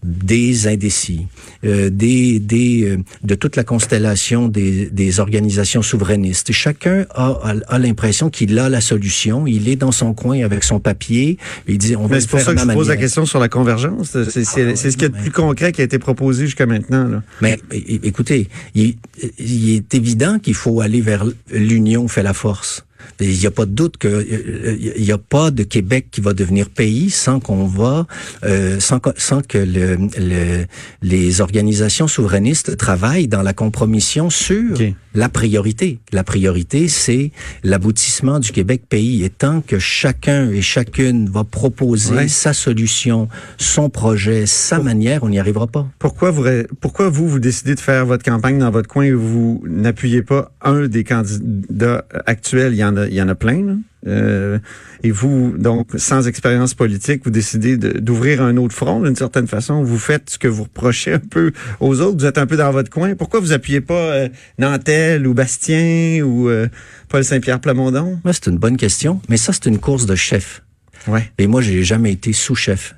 des 0.03 0.67
indécis, 0.67 1.27
euh, 1.65 1.89
des, 1.89 2.39
des, 2.39 2.83
euh, 2.89 2.97
de 3.23 3.35
toute 3.35 3.55
la 3.57 3.65
constellation 3.65 4.47
des, 4.47 4.85
des 4.89 5.19
organisations 5.19 5.81
souverainistes. 5.81 6.51
Chacun 6.53 7.05
a, 7.13 7.27
a, 7.43 7.53
a 7.67 7.79
l'impression 7.79 8.29
qu'il 8.29 8.57
a 8.59 8.69
la 8.69 8.79
solution. 8.79 9.45
Il 9.45 9.67
est 9.67 9.75
dans 9.75 9.91
son 9.91 10.13
coin 10.13 10.41
avec 10.43 10.63
son 10.63 10.79
papier. 10.79 11.37
Il 11.67 11.77
dit 11.77 11.95
on 11.97 12.03
va 12.03 12.07
Mais 12.09 12.15
le 12.15 12.21
c'est 12.21 12.29
pour 12.29 12.39
ça 12.39 12.53
que 12.53 12.59
je 12.61 12.65
pose 12.65 12.87
la 12.87 12.95
question 12.97 13.25
sur 13.25 13.39
la 13.39 13.49
convergence. 13.49 14.11
C'est 14.11 14.45
c'est- 14.45 14.75
c'est 14.75 14.91
ce 14.91 14.95
qu'il 14.97 15.03
y 15.03 15.05
a 15.05 15.09
de 15.09 15.17
plus 15.17 15.31
concret 15.31 15.71
qui 15.73 15.81
a 15.81 15.83
été 15.83 15.99
proposé 15.99 16.45
jusqu'à 16.45 16.65
maintenant. 16.65 17.05
Là. 17.07 17.23
Mais 17.41 17.59
écoutez, 18.03 18.47
il, 18.75 18.95
il 19.37 19.75
est 19.75 19.93
évident 19.93 20.39
qu'il 20.39 20.55
faut 20.55 20.79
aller 20.81 21.01
vers 21.01 21.25
l'union 21.51 22.07
fait 22.07 22.23
la 22.23 22.33
force. 22.33 22.85
Il 23.19 23.37
n'y 23.37 23.45
a 23.45 23.51
pas 23.51 23.65
de 23.65 23.71
doute 23.71 23.97
que 23.97 24.07
euh, 24.07 24.77
n'y 24.97 25.11
a 25.11 25.17
pas 25.17 25.51
de 25.51 25.63
Québec 25.63 26.07
qui 26.11 26.21
va 26.21 26.33
devenir 26.33 26.69
pays 26.69 27.09
sans 27.09 27.39
qu'on 27.39 27.65
va 27.67 28.07
euh, 28.43 28.79
sans, 28.79 28.99
que- 28.99 29.09
sans 29.17 29.41
que 29.41 29.57
le, 29.57 29.97
le- 30.17 30.65
les 31.01 31.41
organisations 31.41 32.07
souverainistes 32.07 32.77
travaillent 32.77 33.27
dans 33.27 33.41
la 33.41 33.53
compromission 33.53 34.29
sur. 34.29 34.77
La 35.13 35.29
priorité. 35.29 35.99
La 36.11 36.23
priorité, 36.23 36.87
c'est 36.87 37.31
l'aboutissement 37.63 38.39
du 38.39 38.51
Québec 38.51 38.83
pays. 38.87 39.23
Et 39.23 39.29
tant 39.29 39.61
que 39.61 39.79
chacun 39.79 40.49
et 40.51 40.61
chacune 40.61 41.29
va 41.29 41.43
proposer 41.43 42.13
Ouais. 42.13 42.27
sa 42.27 42.53
solution, 42.53 43.27
son 43.57 43.89
projet, 43.89 44.45
sa 44.45 44.79
manière, 44.79 45.23
on 45.23 45.29
n'y 45.29 45.39
arrivera 45.39 45.67
pas. 45.67 45.87
Pourquoi 45.99 46.31
vous, 46.31 46.45
pourquoi 46.81 47.09
vous, 47.09 47.27
vous 47.27 47.39
décidez 47.39 47.75
de 47.75 47.79
faire 47.79 48.05
votre 48.05 48.23
campagne 48.23 48.59
dans 48.59 48.71
votre 48.71 48.87
coin 48.87 49.03
et 49.03 49.11
vous 49.11 49.63
n'appuyez 49.67 50.21
pas 50.21 50.51
un 50.61 50.87
des 50.87 51.03
candidats 51.03 52.05
actuels? 52.25 52.73
Il 52.73 52.77
y 52.79 52.83
en 52.83 52.97
a, 52.97 53.07
il 53.07 53.13
y 53.13 53.21
en 53.21 53.29
a 53.29 53.35
plein, 53.35 53.63
là. 53.65 53.73
Euh, 54.07 54.59
et 55.03 55.11
vous, 55.11 55.55
donc, 55.57 55.89
sans 55.97 56.27
expérience 56.27 56.73
politique, 56.73 57.21
vous 57.25 57.31
décidez 57.31 57.75
de- 57.77 57.99
d'ouvrir 57.99 58.41
un 58.41 58.55
autre 58.57 58.73
front 58.73 59.01
d'une 59.01 59.15
certaine 59.15 59.47
façon. 59.47 59.83
Vous 59.83 59.97
faites 59.99 60.29
ce 60.29 60.37
que 60.37 60.47
vous 60.47 60.63
reprochez 60.63 61.13
un 61.13 61.19
peu 61.19 61.51
aux 61.79 61.99
autres. 61.99 62.17
Vous 62.19 62.25
êtes 62.25 62.37
un 62.37 62.45
peu 62.47 62.55
dans 62.57 62.71
votre 62.71 62.89
coin. 62.89 63.15
Pourquoi 63.15 63.39
vous 63.41 63.51
appuyez 63.51 63.81
pas 63.81 63.93
euh, 63.93 64.29
Nantel 64.57 65.27
ou 65.27 65.33
Bastien 65.33 66.21
ou 66.23 66.49
euh, 66.49 66.67
Paul 67.09 67.23
Saint-Pierre 67.23 67.59
Plamondon? 67.59 68.19
Ouais, 68.23 68.31
c'est 68.33 68.47
une 68.47 68.57
bonne 68.57 68.77
question, 68.77 69.21
mais 69.27 69.37
ça, 69.37 69.51
c'est 69.53 69.65
une 69.65 69.79
course 69.79 70.05
de 70.05 70.15
chef. 70.15 70.63
Ouais. 71.07 71.31
Et 71.37 71.47
moi, 71.47 71.61
j'ai 71.61 71.83
jamais 71.83 72.11
été 72.13 72.33
sous-chef. 72.33 72.95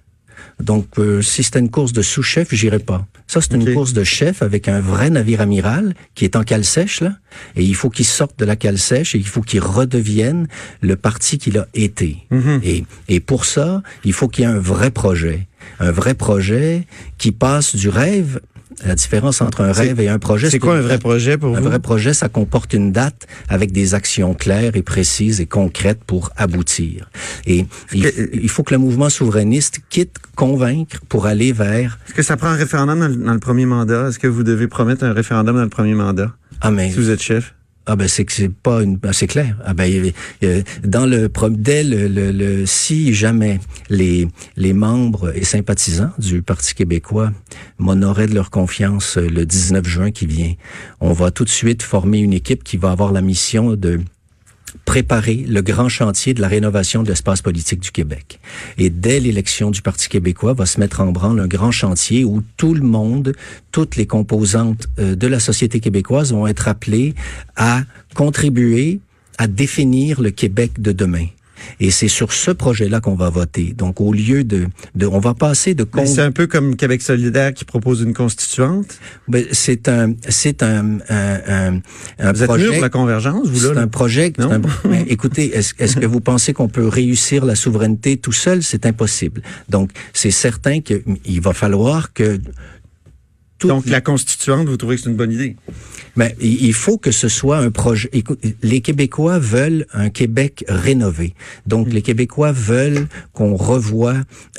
Donc, 0.59 0.99
euh, 0.99 1.21
si 1.21 1.43
c'était 1.43 1.59
une 1.59 1.69
course 1.69 1.93
de 1.93 2.01
sous-chef, 2.01 2.53
j'irais 2.53 2.79
pas. 2.79 3.05
Ça, 3.27 3.41
c'est 3.41 3.53
une 3.53 3.73
course 3.73 3.93
de 3.93 4.03
chef 4.03 4.41
avec 4.41 4.67
un 4.67 4.81
vrai 4.81 5.09
navire 5.09 5.41
amiral 5.41 5.93
qui 6.15 6.25
est 6.25 6.35
en 6.35 6.43
cale 6.43 6.65
sèche, 6.65 7.01
là. 7.01 7.15
Et 7.55 7.63
il 7.63 7.75
faut 7.75 7.89
qu'il 7.89 8.05
sorte 8.05 8.37
de 8.39 8.45
la 8.45 8.55
cale 8.55 8.77
sèche 8.77 9.15
et 9.15 9.17
il 9.17 9.27
faut 9.27 9.41
qu'il 9.41 9.61
redevienne 9.61 10.47
le 10.81 10.95
parti 10.95 11.37
qu'il 11.37 11.57
a 11.57 11.67
été. 11.73 12.17
Mhm. 12.29 12.59
Et, 12.63 12.83
et 13.07 13.19
pour 13.19 13.45
ça, 13.45 13.83
il 14.03 14.13
faut 14.13 14.27
qu'il 14.27 14.43
y 14.43 14.47
ait 14.47 14.51
un 14.51 14.59
vrai 14.59 14.91
projet. 14.91 15.47
Un 15.79 15.91
vrai 15.91 16.13
projet 16.13 16.85
qui 17.17 17.31
passe 17.31 17.75
du 17.75 17.89
rêve. 17.89 18.41
La 18.85 18.95
différence 18.95 19.41
entre 19.41 19.61
un 19.61 19.71
rêve 19.71 19.99
et 19.99 20.09
un 20.09 20.17
projet, 20.19 20.49
C'est 20.49 20.59
quoi 20.59 20.75
un 20.75 20.81
vrai 20.81 20.97
projet 20.97 21.37
pour 21.37 21.55
Un 21.55 21.59
vous? 21.59 21.67
vrai 21.67 21.79
projet, 21.79 22.13
ça 22.13 22.29
comporte 22.29 22.73
une 22.73 22.91
date 22.91 23.27
avec 23.49 23.71
des 23.71 23.93
actions 23.93 24.33
claires 24.33 24.75
et 24.75 24.81
précises 24.81 25.41
et 25.41 25.45
concrètes 25.45 26.03
pour 26.05 26.31
aboutir. 26.37 27.09
Et 27.45 27.65
il, 27.93 28.49
faut 28.49 28.63
que 28.63 28.73
le 28.73 28.79
mouvement 28.79 29.09
souverainiste 29.09 29.81
quitte 29.89 30.17
convaincre 30.35 30.99
pour 31.09 31.25
aller 31.25 31.51
vers 31.51 31.99
Est-ce 32.07 32.13
que 32.13 32.23
ça 32.23 32.37
prend 32.37 32.47
un 32.47 32.55
référendum 32.55 32.99
dans 32.99 33.07
le, 33.07 33.15
dans 33.15 33.33
le 33.33 33.39
premier 33.39 33.65
mandat? 33.65 34.07
Est-ce 34.09 34.19
que 34.19 34.27
vous 34.27 34.43
devez 34.43 34.67
promettre 34.67 35.03
un 35.03 35.13
référendum 35.13 35.55
dans 35.55 35.63
le 35.63 35.69
premier 35.69 35.93
mandat? 35.93 36.31
Ah 36.61 36.71
mais 36.71 36.89
si 36.91 36.97
vous 36.97 37.09
êtes 37.09 37.21
chef? 37.21 37.53
Ah 37.87 37.95
ben 37.95 38.07
c'est 38.07 38.25
que 38.25 38.31
c'est 38.31 38.49
pas 38.53 38.83
une 38.83 38.97
ben, 38.97 39.11
c'est 39.13 39.27
clair. 39.27 39.57
Ah 39.65 39.73
ben 39.73 40.11
dans 40.83 41.05
le 41.05 41.29
dès 41.51 41.83
le, 41.83 42.07
le, 42.07 42.31
le- 42.31 42.65
si 42.65 43.13
jamais 43.13 43.59
les 43.89 44.27
les 44.55 44.73
membres 44.73 45.35
et 45.35 45.43
sympathisants 45.43 46.11
du 46.19 46.41
Parti 46.41 46.73
québécois 46.75 47.31
m'honoraient 47.79 48.27
de 48.27 48.35
leur 48.35 48.49
confiance 48.51 49.17
euh, 49.17 49.27
le 49.27 49.45
19 49.45 49.85
juin 49.87 50.11
qui 50.11 50.25
vient 50.27 50.53
on 50.99 51.13
va 51.13 51.31
tout 51.31 51.43
de 51.43 51.49
suite 51.49 51.81
former 51.83 52.19
une 52.19 52.33
équipe 52.33 52.63
qui 52.63 52.77
va 52.77 52.91
avoir 52.91 53.11
la 53.11 53.21
mission 53.21 53.75
de 53.75 53.99
préparer 54.85 55.45
le 55.47 55.61
grand 55.61 55.89
chantier 55.89 56.33
de 56.33 56.41
la 56.41 56.47
rénovation 56.47 57.03
de 57.03 57.09
l'espace 57.09 57.41
politique 57.41 57.79
du 57.79 57.91
Québec. 57.91 58.39
Et 58.77 58.89
dès 58.89 59.19
l'élection 59.19 59.71
du 59.71 59.81
Parti 59.81 60.09
québécois 60.09 60.53
va 60.53 60.65
se 60.65 60.79
mettre 60.79 61.01
en 61.01 61.11
branle 61.11 61.39
un 61.39 61.47
grand 61.47 61.71
chantier 61.71 62.23
où 62.23 62.43
tout 62.57 62.73
le 62.73 62.81
monde, 62.81 63.33
toutes 63.71 63.95
les 63.95 64.05
composantes 64.05 64.87
euh, 64.99 65.15
de 65.15 65.27
la 65.27 65.39
société 65.39 65.79
québécoise 65.79 66.31
vont 66.31 66.47
être 66.47 66.67
appelées 66.67 67.15
à 67.55 67.81
contribuer 68.15 68.99
à 69.37 69.47
définir 69.47 70.21
le 70.21 70.31
Québec 70.31 70.81
de 70.81 70.91
demain. 70.91 71.25
Et 71.79 71.91
c'est 71.91 72.07
sur 72.07 72.33
ce 72.33 72.51
projet-là 72.51 73.01
qu'on 73.01 73.15
va 73.15 73.29
voter. 73.29 73.73
Donc, 73.77 74.01
au 74.01 74.13
lieu 74.13 74.43
de, 74.43 74.67
de 74.95 75.05
on 75.05 75.19
va 75.19 75.33
passer 75.33 75.73
de 75.73 75.85
Mais 75.95 76.05
C'est 76.05 76.21
un 76.21 76.31
peu 76.31 76.47
comme 76.47 76.75
Québec 76.75 77.01
solidaire 77.01 77.53
qui 77.53 77.65
propose 77.65 78.01
une 78.01 78.13
constituante? 78.13 78.99
Ben, 79.27 79.45
c'est 79.51 79.87
un, 79.89 80.13
c'est 80.29 80.63
un, 80.63 80.99
un, 81.09 81.39
un, 81.47 81.81
un 82.19 82.31
Vous 82.33 82.41
êtes 82.43 82.47
projet. 82.47 82.63
mûr 82.65 82.73
pour 82.73 82.81
la 82.81 82.89
convergence, 82.89 83.47
vous, 83.47 83.59
C'est 83.59 83.67
là? 83.69 83.73
là? 83.75 83.81
un 83.81 83.87
projet. 83.87 84.33
c'est 84.35 84.43
Non? 84.43 84.51
un- 84.53 84.61
Mais 84.89 85.01
écoutez, 85.07 85.55
est-ce 85.55 85.73
que 85.95 86.05
vous 86.05 86.21
pensez 86.21 86.53
qu'on 86.53 86.67
peut 86.69 86.87
réussir 86.87 87.45
la 87.45 87.55
souveraineté 87.55 88.17
tout 88.17 88.31
seul? 88.31 88.63
C'est 88.63 88.85
impossible. 88.85 89.41
Donc, 89.69 89.91
c'est 90.13 90.31
certain 90.31 90.81
qu'il 90.81 91.41
va 91.41 91.53
falloir 91.53 92.13
que 92.13 92.39
Donc, 93.61 93.85
la 93.85 94.01
constituante, 94.01 94.67
vous 94.67 94.77
trouvez 94.77 94.95
que 94.95 95.03
c'est 95.03 95.09
une 95.09 95.15
bonne 95.15 95.31
idée? 95.31 95.55
Mais 96.15 96.35
il 96.41 96.73
faut 96.73 96.97
que 96.97 97.11
ce 97.11 97.27
soit 97.29 97.57
un 97.57 97.71
projet. 97.71 98.09
Les 98.61 98.81
Québécois 98.81 99.39
veulent 99.39 99.85
un 99.93 100.09
Québec 100.09 100.65
rénové. 100.67 101.33
Donc, 101.67 101.91
les 101.91 102.01
Québécois 102.01 102.51
veulent 102.51 103.07
qu'on 103.33 103.55
revoie 103.55 104.15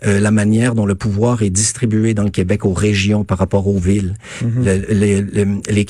euh, 0.06 0.18
la 0.20 0.30
manière 0.30 0.74
dont 0.74 0.86
le 0.86 0.94
pouvoir 0.94 1.42
est 1.42 1.50
distribué 1.50 2.14
dans 2.14 2.22
le 2.24 2.30
Québec 2.30 2.64
aux 2.64 2.72
régions 2.72 3.24
par 3.24 3.38
rapport 3.38 3.66
aux 3.68 3.78
villes. 3.78 4.14
Le- 4.42 4.78
le- 4.88 5.20
le- 5.20 5.60
les 5.70 5.86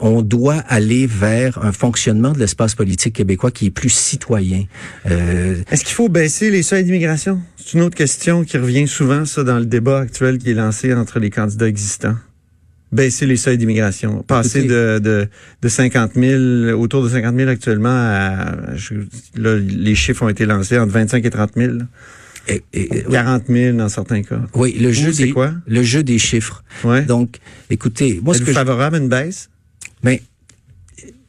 on 0.00 0.22
doit 0.22 0.56
aller 0.68 1.06
vers 1.06 1.64
un 1.64 1.72
fonctionnement 1.72 2.32
de 2.32 2.38
l'espace 2.38 2.74
politique 2.74 3.14
québécois 3.14 3.50
qui 3.50 3.66
est 3.66 3.70
plus 3.70 3.90
citoyen. 3.90 4.64
Euh, 5.10 5.56
Est-ce 5.70 5.84
qu'il 5.84 5.94
faut 5.94 6.08
baisser 6.08 6.50
les 6.50 6.62
seuils 6.62 6.84
d'immigration? 6.84 7.40
C'est 7.56 7.74
une 7.74 7.82
autre 7.82 7.96
question 7.96 8.44
qui 8.44 8.58
revient 8.58 8.88
souvent, 8.88 9.24
ça, 9.24 9.44
dans 9.44 9.58
le 9.58 9.66
débat 9.66 10.00
actuel 10.00 10.38
qui 10.38 10.50
est 10.50 10.54
lancé 10.54 10.92
entre 10.94 11.18
les 11.20 11.30
candidats 11.30 11.68
existants. 11.68 12.16
Baisser 12.92 13.26
les 13.26 13.36
seuils 13.36 13.58
d'immigration. 13.58 14.22
Passer 14.22 14.62
de, 14.62 15.00
de, 15.02 15.28
de 15.60 15.68
50 15.68 16.12
000, 16.14 16.80
autour 16.80 17.02
de 17.02 17.08
50 17.08 17.34
000 17.36 17.48
actuellement 17.50 17.88
à, 17.90 18.76
je- 18.76 18.94
là, 19.36 19.56
les 19.56 19.94
chiffres 19.94 20.22
ont 20.24 20.28
été 20.28 20.46
lancés 20.46 20.78
entre 20.78 20.92
25 20.92 21.24
et 21.24 21.30
30 21.30 21.50
000. 21.56 21.78
et- 22.48 22.62
et- 22.72 23.02
40 23.10 23.44
000 23.48 23.76
dans 23.76 23.88
certains 23.88 24.22
cas. 24.22 24.40
oui, 24.54 24.76
le 24.78 24.92
jeu 24.92 25.12
des 25.12 25.30
quoi? 25.32 25.52
le 25.66 25.82
jeu 25.82 26.04
des 26.04 26.18
chiffres. 26.18 26.62
Ouais. 26.84 27.02
Donc, 27.02 27.38
écoutez, 27.70 28.20
moi 28.22 28.34
ce 28.34 28.40
que 28.40 28.46
je- 28.46 28.52
favorable 28.52 28.96
à 28.96 28.98
une 29.00 29.08
baisse? 29.08 29.50
Mais 30.04 30.22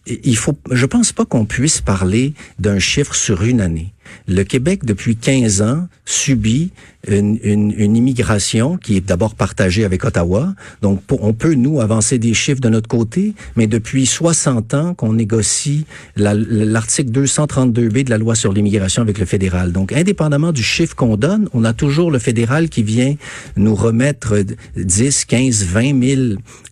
il 0.05 0.37
faut, 0.37 0.55
je 0.71 0.85
pense 0.85 1.11
pas 1.11 1.25
qu'on 1.25 1.45
puisse 1.45 1.81
parler 1.81 2.33
d'un 2.59 2.79
chiffre 2.79 3.15
sur 3.15 3.43
une 3.43 3.61
année. 3.61 3.93
Le 4.27 4.43
Québec, 4.43 4.85
depuis 4.85 5.15
15 5.17 5.61
ans, 5.63 5.89
subit 6.05 6.71
une, 7.07 7.39
une, 7.43 7.73
une 7.77 7.95
immigration 7.95 8.77
qui 8.77 8.97
est 8.97 9.01
d'abord 9.05 9.35
partagée 9.35 9.85
avec 9.85 10.03
Ottawa. 10.03 10.53
Donc, 10.81 11.01
pour- 11.03 11.23
on 11.23 11.33
peut, 11.33 11.53
nous, 11.53 11.79
avancer 11.79 12.17
des 12.17 12.33
chiffres 12.33 12.59
de 12.61 12.69
notre 12.69 12.87
côté, 12.89 13.33
mais 13.55 13.67
depuis 13.67 14.05
60 14.05 14.73
ans 14.73 14.93
qu'on 14.93 15.13
négocie 15.13 15.85
la- 16.15 16.33
l'article 16.33 17.11
232B 17.11 18.03
de 18.03 18.09
la 18.09 18.17
loi 18.17 18.35
sur 18.35 18.51
l'immigration 18.51 19.01
avec 19.01 19.19
le 19.19 19.25
fédéral. 19.25 19.71
Donc, 19.71 19.93
indépendamment 19.93 20.51
du 20.51 20.63
chiffre 20.63 20.95
qu'on 20.95 21.17
donne, 21.17 21.47
on 21.53 21.63
a 21.63 21.73
toujours 21.73 22.11
le 22.11 22.19
fédéral 22.19 22.69
qui 22.69 22.83
vient 22.83 23.15
nous 23.55 23.75
remettre 23.75 24.35
10, 24.75 25.25
15, 25.25 25.63
20 25.65 26.03
000 26.03 26.21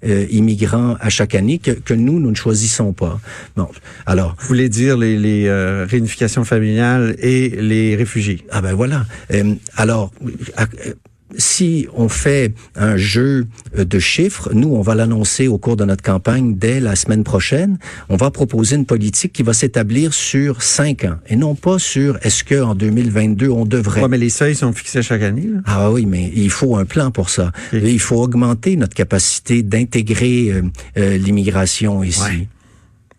euh, 0.05 0.25
immigrants 0.31 0.95
à 0.99 1.09
chaque 1.09 1.35
année 1.35 1.59
que, 1.59 1.71
que 1.71 1.93
nous, 1.93 2.19
nous 2.19 2.29
ne 2.31 2.35
choisissons 2.35 2.93
pas. 2.93 3.19
Bon, 3.55 3.67
alors, 4.05 4.35
Vous 4.39 4.47
voulez 4.47 4.69
dire 4.69 4.97
les, 4.97 5.17
les 5.17 5.45
euh, 5.47 5.85
réunifications 5.89 6.43
familiales 6.43 7.15
et 7.19 7.49
les 7.49 7.95
réfugiés? 7.95 8.43
Ah 8.51 8.61
ben 8.61 8.73
voilà. 8.73 9.05
Euh, 9.31 9.53
alors, 9.77 10.11
si 11.37 11.87
on 11.93 12.07
fait 12.07 12.53
un 12.75 12.97
jeu 12.97 13.47
euh, 13.77 13.85
de 13.85 13.99
chiffres, 13.99 14.51
nous, 14.53 14.69
on 14.69 14.81
va 14.81 14.95
l'annoncer 14.95 15.47
au 15.47 15.57
cours 15.57 15.75
de 15.75 15.85
notre 15.85 16.03
campagne 16.03 16.55
dès 16.55 16.79
la 16.79 16.95
semaine 16.95 17.23
prochaine. 17.23 17.77
On 18.09 18.15
va 18.15 18.31
proposer 18.31 18.75
une 18.75 18.85
politique 18.85 19.33
qui 19.33 19.43
va 19.43 19.53
s'établir 19.53 20.13
sur 20.13 20.61
cinq 20.61 21.03
ans 21.03 21.17
et 21.27 21.35
non 21.35 21.55
pas 21.55 21.79
sur 21.79 22.17
est-ce 22.21 22.43
que 22.43 22.61
en 22.61 22.75
2022 22.75 23.49
on 23.49 23.65
devrait. 23.65 24.01
Ouais, 24.01 24.07
mais 24.07 24.17
les 24.17 24.29
seuils 24.29 24.55
sont 24.55 24.71
fixés 24.73 25.01
chaque 25.01 25.23
année. 25.23 25.47
là. 25.51 25.59
Ah 25.65 25.91
oui, 25.91 26.05
mais 26.05 26.31
il 26.35 26.49
faut 26.49 26.77
un 26.77 26.85
plan 26.85 27.11
pour 27.11 27.29
ça. 27.29 27.51
Il 27.73 27.99
faut 27.99 28.21
augmenter 28.21 28.75
notre 28.75 28.93
capacité 28.93 29.63
d'intégrer 29.63 30.51
euh, 30.51 30.61
euh, 30.97 31.17
l'immigration 31.17 32.03
ici. 32.03 32.21
Ouais. 32.21 32.47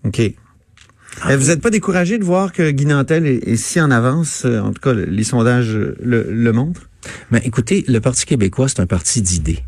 OK. 0.05 0.23
Euh, 1.28 1.37
vous 1.37 1.46
n'êtes 1.46 1.62
pas 1.62 1.70
découragé 1.70 2.18
de 2.18 2.25
voir 2.25 2.52
que 2.52 2.70
Guy 2.70 2.87
Nantel 2.87 3.26
est, 3.26 3.56
si 3.56 3.80
en 3.80 3.90
avance? 3.90 4.42
euh, 4.44 4.61
En 4.61 4.73
tout 4.73 4.80
cas, 4.82 4.92
le- 4.92 5.04
les 5.06 5.25
sondages 5.25 5.75
le, 5.75 6.26
le 6.30 6.52
montrent? 6.52 6.88
Mais 7.30 7.40
écoutez, 7.44 7.85
le 7.88 8.00
Parti 8.00 8.26
québécois, 8.26 8.68
c'est 8.68 8.80
un 8.80 8.87
parti 8.87 9.23
d'idées. 9.23 9.61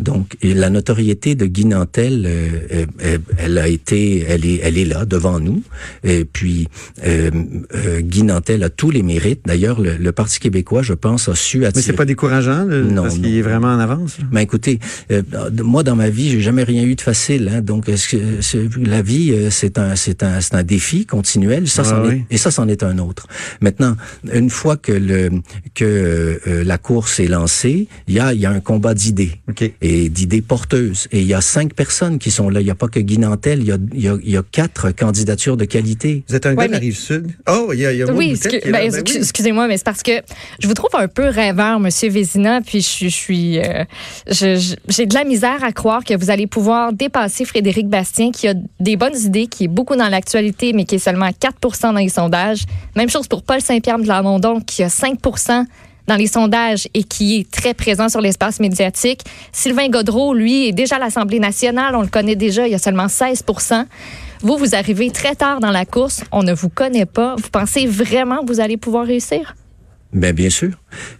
Donc, 0.00 0.36
et 0.42 0.54
la 0.54 0.70
notoriété 0.70 1.34
de 1.34 1.46
Guy 1.46 1.66
Nantel, 1.66 2.24
euh, 2.26 2.48
euh, 2.72 2.86
euh, 3.04 3.18
elle 3.38 3.58
a 3.58 3.68
été, 3.68 4.24
elle 4.28 4.44
est, 4.44 4.60
elle 4.62 4.76
est 4.76 4.84
là 4.84 5.04
devant 5.04 5.38
nous. 5.40 5.62
Et 6.02 6.24
puis, 6.24 6.68
euh, 7.06 7.30
Guy 8.00 8.22
Nantel 8.24 8.62
a 8.64 8.70
tous 8.70 8.90
les 8.90 9.02
mérites. 9.02 9.40
D'ailleurs, 9.46 9.80
le, 9.80 9.96
le 9.96 10.12
Parti 10.12 10.40
québécois, 10.40 10.82
je 10.82 10.94
pense, 10.94 11.28
a 11.28 11.34
su 11.34 11.58
Mais 11.58 11.66
attirer. 11.66 11.84
c'est 11.84 11.92
pas 11.92 12.04
décourageant 12.04 12.64
là, 12.64 12.80
Non, 12.80 13.02
parce 13.02 13.14
qu'il 13.16 13.36
est 13.36 13.42
vraiment 13.42 13.68
en 13.68 13.78
avance. 13.78 14.18
Mais 14.32 14.42
écoutez, 14.42 14.78
euh, 15.10 15.22
moi 15.62 15.82
dans 15.82 15.96
ma 15.96 16.10
vie, 16.10 16.30
j'ai 16.30 16.40
jamais 16.40 16.64
rien 16.64 16.82
eu 16.84 16.94
de 16.96 17.00
facile. 17.00 17.50
Hein, 17.52 17.60
donc, 17.60 17.84
c'est- 17.96 18.68
la 18.80 19.02
vie, 19.02 19.32
c'est 19.50 19.78
un, 19.78 19.94
c'est 19.96 20.22
un, 20.22 20.40
c'est 20.40 20.54
un 20.54 20.62
défi 20.62 21.06
continuel. 21.06 21.68
Ça, 21.68 21.82
Ah 21.86 22.02
oui. 22.06 22.24
est, 22.30 22.34
et 22.34 22.36
ça, 22.38 22.50
c'en 22.50 22.68
est 22.68 22.82
un 22.82 22.98
autre. 22.98 23.26
Maintenant, 23.60 23.96
une 24.32 24.50
fois 24.50 24.76
que 24.76 24.92
le 24.92 25.30
que 25.74 26.40
la 26.64 26.78
course 26.78 27.20
est 27.20 27.26
lancée, 27.28 27.88
il 28.08 28.14
y 28.14 28.20
a, 28.20 28.32
il 28.32 28.40
y 28.40 28.46
a 28.46 28.50
un 28.50 28.60
combat 28.60 28.94
d'idées 28.94 29.32
Et 29.80 30.08
d'idées 30.08 30.42
porteuses. 30.42 31.08
Et 31.12 31.20
il 31.20 31.26
y 31.26 31.34
a 31.34 31.40
cinq 31.40 31.74
personnes 31.74 32.18
qui 32.18 32.30
sont 32.30 32.48
là. 32.48 32.60
Il 32.60 32.64
n'y 32.64 32.70
a 32.70 32.74
pas 32.74 32.88
que 32.88 33.00
Guy 33.00 33.18
Nantel. 33.18 33.60
Il 33.60 33.66
y 33.66 33.72
a, 33.72 33.78
il 33.92 34.00
y 34.02 34.08
a, 34.08 34.16
y 34.22 34.36
a 34.36 34.42
quatre 34.50 34.90
candidatures 34.90 35.56
de 35.56 35.64
qualité. 35.64 36.24
Vous 36.28 36.34
êtes 36.34 36.46
un 36.46 36.50
Ouais, 36.54 36.56
gars 36.64 36.66
de 36.68 36.72
la 36.72 36.78
mais- 36.78 36.84
rive 36.86 36.96
sud? 36.98 37.30
Oh, 37.48 37.70
il 37.72 37.80
y 37.80 37.86
a, 37.86 37.92
y 37.92 38.02
a 38.02 38.06
Oui, 38.12 38.34
ben, 38.64 38.72
Ben 38.72 38.92
oui. 38.92 39.16
excusez-moi, 39.16 39.66
mais 39.68 39.76
c'est 39.76 39.84
parce 39.84 40.02
que 40.02 40.12
je 40.60 40.66
vous 40.68 40.74
trouve 40.74 40.90
un 40.94 41.08
peu 41.08 41.24
rêveur, 41.28 41.80
Monsieur 41.80 42.08
Vézina, 42.10 42.60
puis 42.60 42.80
je, 42.80 42.86
suis- 42.88 43.10
je 43.10 43.14
suis, 43.16 43.58
euh, 43.58 43.84
j'ai 44.88 45.06
de 45.06 45.14
la 45.14 45.24
misère 45.24 45.62
à 45.62 45.72
croire 45.72 46.04
que 46.04 46.14
vous 46.16 46.30
allez 46.30 46.46
pouvoir 46.46 46.92
dépasser 46.92 47.44
Frédéric 47.44 47.88
Bastien, 47.88 48.30
qui 48.30 48.48
a 48.48 48.54
des 48.80 48.96
bonnes 48.96 49.16
idées, 49.18 49.46
qui 49.46 49.64
est 49.64 49.68
beaucoup 49.68 49.96
dans 49.96 50.08
l'actualité, 50.08 50.72
mais 50.72 50.84
qui 50.84 50.96
est 50.96 50.98
seulement 50.98 51.26
à 51.26 51.32
4 51.32 51.82
dans 51.82 51.92
les 51.98 52.08
sondages. 52.08 52.64
Même 52.96 53.08
chose 53.08 53.26
pour 53.28 53.42
Paul 53.42 53.60
Saint-Pierre 53.60 53.98
de 53.98 54.06
Lamondon, 54.06 54.60
qui 54.60 54.82
a 54.82 54.88
5 54.88 55.18
dans 56.06 56.16
les 56.16 56.26
sondages 56.26 56.88
et 56.94 57.04
qui 57.04 57.38
est 57.38 57.50
très 57.50 57.74
présent 57.74 58.08
sur 58.08 58.20
l'espace 58.20 58.60
médiatique. 58.60 59.22
Sylvain 59.52 59.88
Godreau, 59.88 60.34
lui, 60.34 60.68
est 60.68 60.72
déjà 60.72 60.96
à 60.96 60.98
l'Assemblée 60.98 61.40
nationale. 61.40 61.96
On 61.96 62.02
le 62.02 62.08
connaît 62.08 62.36
déjà. 62.36 62.66
Il 62.66 62.72
y 62.72 62.74
a 62.74 62.78
seulement 62.78 63.06
16% 63.06 63.86
Vous, 64.40 64.56
vous 64.56 64.74
arrivez 64.74 65.10
très 65.10 65.34
tard 65.34 65.60
dans 65.60 65.70
la 65.70 65.86
course. 65.86 66.24
On 66.32 66.42
ne 66.42 66.52
vous 66.52 66.68
connaît 66.68 67.06
pas. 67.06 67.36
Vous 67.36 67.50
pensez 67.50 67.86
vraiment 67.86 68.42
que 68.42 68.46
vous 68.46 68.60
allez 68.60 68.76
pouvoir 68.76 69.06
réussir? 69.06 69.54
Ben 70.14 70.32
bien 70.32 70.48
sûr. 70.48 70.70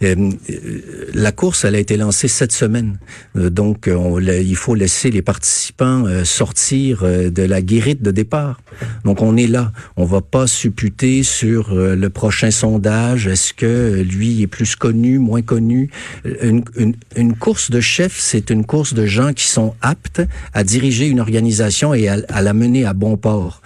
Euh, 0.05 0.15
euh, 0.51 1.11
la 1.15 1.33
course, 1.33 1.65
elle 1.65 1.75
a 1.75 1.81
été 1.81 1.97
lancée 1.97 2.29
cette 2.29 2.53
semaine, 2.53 2.99
Euh, 3.37 3.51
donc 3.51 3.91
on, 3.93 4.21
il 4.21 4.55
faut 4.57 4.77
laisser 4.77 5.11
les 5.11 5.23
participants 5.23 6.07
euh, 6.07 6.25
sortir 6.25 7.03
de 7.03 7.43
la 7.43 7.61
guérite 7.61 8.03
de 8.03 8.13
départ. 8.13 8.61
Donc 9.05 9.21
on 9.21 9.37
est 9.37 9.49
là. 9.49 9.73
On 9.97 10.05
va 10.05 10.21
pas 10.21 10.47
supputer 10.47 11.25
sur 11.25 11.75
le 11.75 12.09
prochain 12.09 12.53
sondage. 12.53 13.27
Est-ce 13.27 13.53
que 13.53 14.01
lui 14.03 14.43
est 14.43 14.47
plus 14.47 14.77
connu, 14.77 15.19
moins 15.19 15.43
connu? 15.43 15.91
Une, 16.25 16.63
une, 16.77 16.95
une 17.17 17.35
course 17.37 17.71
de 17.71 17.81
chef, 17.81 18.17
c'est 18.19 18.51
une 18.51 18.65
course 18.65 18.95
de 18.95 19.07
gens 19.07 19.33
qui 19.33 19.47
sont 19.47 19.75
aptes 19.81 20.23
à 20.53 20.63
diriger 20.63 21.09
une 21.09 21.21
organisation 21.21 21.95
et 21.95 22.09
à, 22.09 22.19
à 22.29 22.43
la 22.43 22.55
mener 22.55 22.85
à 22.85 22.93
bon 22.93 23.17
port. 23.17 23.61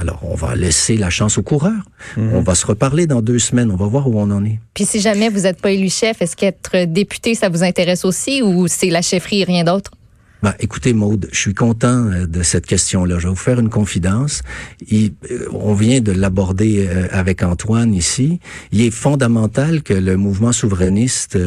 Alors 0.00 0.20
on 0.22 0.34
va 0.34 0.54
laisser 0.54 0.96
la 0.98 1.08
chance 1.08 1.38
aux 1.38 1.42
coureurs. 1.42 1.84
On 2.18 2.40
va 2.40 2.54
se 2.54 2.66
reparler 2.66 3.06
dans 3.06 3.22
deux 3.22 3.38
semaines. 3.38 3.70
On 3.70 3.76
va 3.76 3.86
voir 3.86 4.08
où 4.08 4.20
on 4.20 4.30
en 4.30 4.44
est. 4.44 4.58
Puis 4.74 4.84
si 4.84 5.00
jamais 5.00 5.28
vous 5.28 5.40
n'êtes 5.40 5.60
pas 5.60 5.70
élu 5.70 5.88
chef, 5.88 6.20
est-ce 6.20 6.36
qu'être 6.36 6.84
député, 6.84 7.34
ça 7.34 7.48
vous 7.48 7.62
intéresse 7.62 8.04
aussi 8.04 8.42
ou 8.42 8.68
c'est 8.68 8.90
la 8.90 9.02
chefferie 9.02 9.40
et 9.40 9.44
rien 9.44 9.64
d'autre? 9.64 9.90
Ben, 10.42 10.54
écoutez, 10.60 10.92
Maude, 10.92 11.28
je 11.32 11.38
suis 11.38 11.54
content 11.54 12.06
euh, 12.06 12.26
de 12.26 12.42
cette 12.42 12.66
question-là. 12.66 13.18
Je 13.18 13.24
vais 13.24 13.30
vous 13.30 13.34
faire 13.34 13.58
une 13.58 13.70
confidence. 13.70 14.42
Euh, 14.92 15.08
on 15.52 15.74
vient 15.74 16.00
de 16.00 16.12
l'aborder 16.12 16.86
euh, 16.88 17.08
avec 17.10 17.42
Antoine 17.42 17.94
ici. 17.94 18.38
Il 18.70 18.82
est 18.82 18.90
fondamental 18.90 19.82
que 19.82 19.94
le 19.94 20.16
mouvement 20.16 20.52
souverainiste 20.52 21.38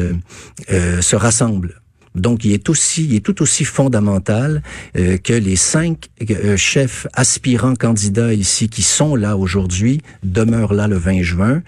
se 0.68 1.16
rassemble. 1.16 1.80
Donc, 2.16 2.44
il 2.44 2.52
est 2.52 2.68
aussi, 2.68 3.04
il 3.04 3.14
est 3.14 3.24
tout 3.24 3.40
aussi 3.40 3.64
fondamental 3.64 4.62
que 4.94 5.32
les 5.32 5.56
cinq 5.56 6.08
chefs 6.56 7.06
aspirants 7.14 7.76
candidats 7.76 8.34
ici 8.34 8.68
qui 8.68 8.82
sont 8.82 9.14
là 9.14 9.36
aujourd'hui 9.36 10.02
demeurent 10.24 10.74
là 10.74 10.88
le 10.88 10.96
20 10.96 11.22
juin 11.22 11.62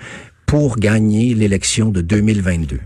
pour 0.52 0.76
gagner 0.76 1.32
l'élection 1.34 1.88
de 1.90 2.02
2022. 2.02 2.78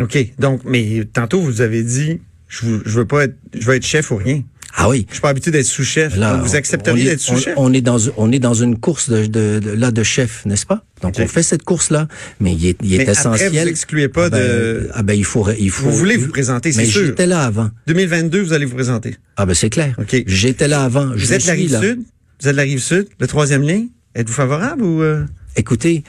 OK. 0.00 0.18
Donc, 0.40 0.62
mais 0.64 1.04
tantôt, 1.12 1.40
vous 1.40 1.60
avez 1.60 1.84
dit, 1.84 2.20
je, 2.48 2.66
veux- 2.66 2.82
je 2.84 2.98
veux 2.98 3.04
pas 3.06 3.26
être, 3.26 3.36
je 3.56 3.64
veux 3.64 3.76
être 3.76 3.86
chef 3.86 4.10
ou 4.10 4.16
rien. 4.16 4.42
Ah 4.76 4.88
oui, 4.88 5.06
Je 5.08 5.12
suis 5.14 5.20
pas 5.22 5.28
habitué 5.28 5.52
d'être 5.52 5.66
sous-chef. 5.66 6.16
Vous 6.16 6.56
accepteriez 6.56 7.04
d'être 7.04 7.20
sous-chef? 7.20 7.54
On, 7.56 7.66
on 7.66 7.72
est 7.72 7.80
dans 7.80 7.98
on 8.16 8.32
est 8.32 8.40
dans 8.40 8.54
une 8.54 8.76
course 8.76 9.08
de, 9.08 9.26
de, 9.26 9.60
de- 9.60 9.70
là 9.70 9.92
de 9.92 10.02
chef, 10.02 10.44
n'est-ce 10.44 10.66
pas? 10.66 10.84
Donc 11.00 11.14
on 11.20 11.28
fait 11.28 11.44
cette 11.44 11.62
course 11.62 11.90
là, 11.90 12.08
mais 12.40 12.54
il 12.54 12.66
est, 12.66 12.76
il 12.82 12.94
est 12.94 12.96
Mais 12.98 13.02
après, 13.08 13.12
essentiel. 13.12 13.52
vous 13.52 13.68
excluez 13.68 14.08
pas 14.08 14.24
Ah 14.26 14.30
ben, 14.30 14.38
de- 14.40 14.88
ah 14.94 15.02
ben 15.04 15.14
il 15.14 15.24
faut 15.24 15.48
il 15.56 15.70
faut. 15.70 15.84
Vous 15.90 15.96
voulez 15.96 16.16
vous 16.16 16.26
présenter, 16.28 16.72
c'est 16.72 16.78
Mais 16.80 16.84
sûr. 16.86 17.06
j'étais 17.06 17.26
là 17.26 17.44
avant. 17.44 17.70
2022, 17.86 18.42
vous 18.42 18.52
allez 18.52 18.64
vous 18.64 18.74
présenter. 18.74 19.14
Ah 19.36 19.46
ben 19.46 19.54
c'est 19.54 19.70
clair. 19.70 19.94
Ok. 19.98 20.24
J'étais 20.26 20.66
là 20.66 20.82
avant. 20.82 21.06
Vous 21.12 21.18
je 21.18 21.26
êtes 21.32 21.46
la 21.46 21.52
suis 21.54 21.62
rive 21.62 21.72
là. 21.72 21.80
sud? 21.80 22.00
Vous 22.40 22.48
êtes 22.48 22.56
la 22.56 22.62
rive 22.62 22.80
sud, 22.80 23.06
le 23.20 23.26
troisième 23.28 23.62
lien? 23.62 23.86
Êtes-vous 24.16 24.34
favorable 24.34 24.82
ou... 24.82 25.02
euh? 25.02 25.24
écoutez, 25.56 26.04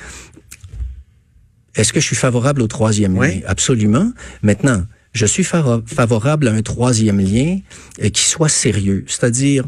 est-ce 1.76 1.94
que 1.94 2.00
je 2.00 2.06
suis 2.06 2.16
favorable 2.16 2.62
au 2.62 2.68
troisième 2.68 3.18
oui. 3.18 3.44
Absolument. 3.46 4.12
Maintenant, 4.42 4.86
je 5.14 5.26
suis 5.26 5.44
favorable 5.44 6.48
à 6.48 6.52
un 6.54 6.62
troisième 6.64 7.20
lien 7.20 7.60
euh, 8.02 8.10
qui 8.10 8.24
soit 8.26 8.50
sérieux. 8.50 9.06
C'est-à-dire, 9.08 9.64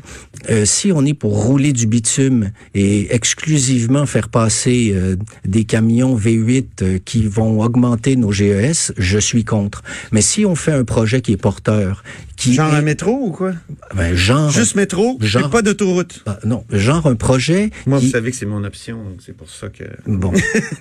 euh, 0.50 0.66
si 0.66 0.92
on 0.92 1.06
est 1.06 1.14
pour 1.14 1.46
rouler 1.46 1.72
du 1.72 1.86
bitume 1.88 2.52
et 2.74 3.14
exclusivement 3.14 4.06
faire 4.08 4.30
passer 4.30 4.92
euh, 4.96 5.16
des 5.46 5.64
camions 5.66 6.18
V8 6.18 6.66
euh, 6.82 6.98
qui 7.04 7.28
vont 7.28 7.62
augmenter 7.62 8.16
nos 8.16 8.32
GES, 8.32 8.94
je 8.98 9.20
suis 9.20 9.44
contre. 9.44 9.84
Mais 10.12 10.22
si 10.22 10.46
on 10.46 10.56
fait 10.56 10.72
un 10.72 10.84
projet 10.84 11.22
qui 11.22 11.34
est 11.34 11.38
porteur, 11.38 12.04
qui 12.36 12.54
Genre 12.56 12.74
est- 12.74 12.78
un 12.78 12.82
métro 12.82 13.12
ou 13.28 13.32
quoi? 13.32 13.54
ben, 13.96 14.16
genre, 14.16 14.50
Juste 14.52 14.76
métro, 14.76 15.18
genre- 15.22 15.48
et 15.48 15.50
pas 15.52 15.62
d'autoroute. 15.62 16.24
Ah, 16.26 16.40
non, 16.44 16.66
genre 16.72 17.06
un 17.08 17.16
projet 17.16 17.70
Moi, 17.86 18.00
qui, 18.00 18.08
vous 18.08 18.12
savez 18.12 18.32
que 18.32 18.38
c'est 18.38 18.46
mon 18.46 18.64
option, 18.64 18.98
donc 19.04 19.20
c'est 19.26 19.38
pour 19.38 19.50
ça 19.50 19.70
que... 19.70 19.84
bon, 20.08 20.34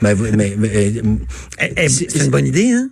mais, 0.02 0.14
vous- 0.14 0.26
mais, 0.34 0.54
mais, 0.58 0.70
euh, 0.74 1.02
Eh, 1.60 1.72
eh, 1.76 1.88
c'est 1.88 2.24
une 2.24 2.30
bonne 2.30 2.46
idée, 2.46 2.72
hein? 2.72 2.88